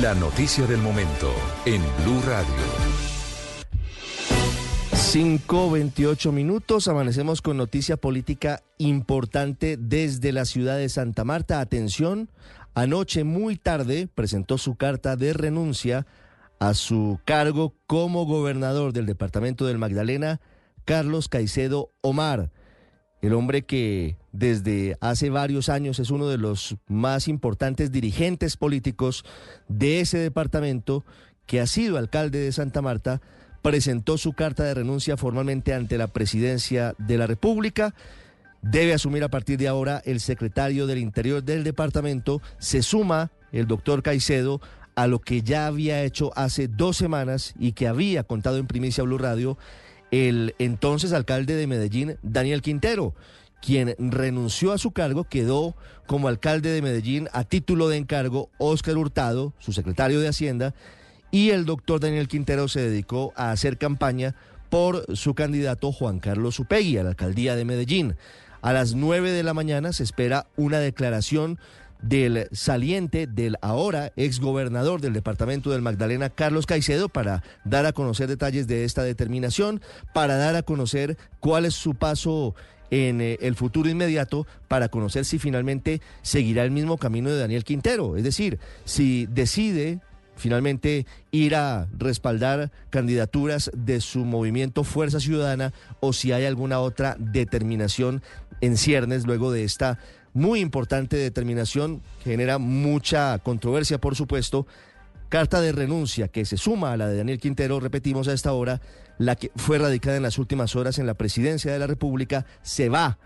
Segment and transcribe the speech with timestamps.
[0.00, 1.30] La noticia del momento
[1.66, 2.54] en Blue Radio.
[4.92, 11.60] 5.28 minutos, amanecemos con noticia política importante desde la ciudad de Santa Marta.
[11.60, 12.30] Atención,
[12.74, 16.06] anoche muy tarde presentó su carta de renuncia
[16.58, 20.40] a su cargo como gobernador del departamento del Magdalena,
[20.86, 22.50] Carlos Caicedo Omar
[23.22, 29.24] el hombre que desde hace varios años es uno de los más importantes dirigentes políticos
[29.68, 31.04] de ese departamento,
[31.46, 33.20] que ha sido alcalde de Santa Marta,
[33.60, 37.94] presentó su carta de renuncia formalmente ante la presidencia de la República.
[38.62, 42.40] Debe asumir a partir de ahora el secretario del Interior del departamento.
[42.58, 44.60] Se suma el doctor Caicedo
[44.94, 49.04] a lo que ya había hecho hace dos semanas y que había contado en primicia
[49.04, 49.58] Blue Radio
[50.10, 53.14] el entonces alcalde de Medellín, Daniel Quintero,
[53.62, 55.74] quien renunció a su cargo, quedó
[56.06, 60.74] como alcalde de Medellín a título de encargo Óscar Hurtado, su secretario de Hacienda,
[61.30, 64.34] y el doctor Daniel Quintero se dedicó a hacer campaña
[64.68, 68.16] por su candidato Juan Carlos Upegui a la alcaldía de Medellín.
[68.62, 71.58] A las nueve de la mañana se espera una declaración
[72.02, 78.28] del saliente del ahora exgobernador del departamento del Magdalena, Carlos Caicedo, para dar a conocer
[78.28, 79.80] detalles de esta determinación,
[80.12, 82.54] para dar a conocer cuál es su paso
[82.92, 87.64] en eh, el futuro inmediato para conocer si finalmente seguirá el mismo camino de Daniel
[87.64, 90.00] Quintero, es decir, si decide
[90.36, 97.16] finalmente ir a respaldar candidaturas de su movimiento Fuerza Ciudadana o si hay alguna otra
[97.18, 98.22] determinación
[98.60, 99.98] en ciernes luego de esta
[100.34, 104.66] muy importante determinación, genera mucha controversia, por supuesto.
[105.32, 108.82] Carta de renuncia que se suma a la de Daniel Quintero, repetimos a esta hora,
[109.16, 112.90] la que fue radicada en las últimas horas en la presidencia de la República, se
[112.90, 113.16] va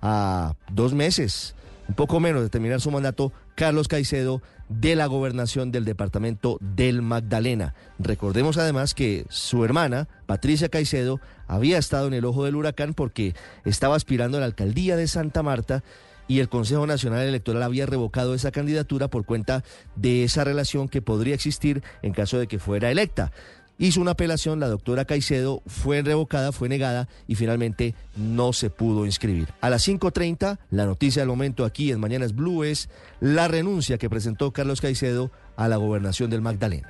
[0.00, 1.56] a dos meses,
[1.88, 7.02] un poco menos de terminar su mandato, Carlos Caicedo de la gobernación del departamento del
[7.02, 7.74] Magdalena.
[7.98, 13.34] Recordemos además que su hermana, Patricia Caicedo, había estado en el ojo del huracán porque
[13.64, 15.82] estaba aspirando a la alcaldía de Santa Marta
[16.28, 19.64] y el Consejo Nacional Electoral había revocado esa candidatura por cuenta
[19.94, 23.32] de esa relación que podría existir en caso de que fuera electa.
[23.78, 29.04] Hizo una apelación, la doctora Caicedo fue revocada, fue negada y finalmente no se pudo
[29.04, 29.48] inscribir.
[29.60, 32.88] A las 5.30, la noticia del momento aquí en Mañanas Blue es
[33.20, 36.88] la renuncia que presentó Carlos Caicedo a la gobernación del Magdalena.